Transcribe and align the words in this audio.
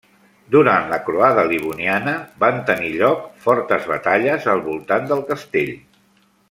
Durant 0.53 0.87
la 0.93 0.97
croada 1.09 1.43
Livoniana 1.51 2.15
van 2.45 2.59
tenir 2.71 2.91
lloc 3.03 3.29
fortes 3.47 3.89
batalles 3.95 4.49
al 4.55 4.65
voltant 4.71 5.11
del 5.13 5.27
castell. 5.33 5.75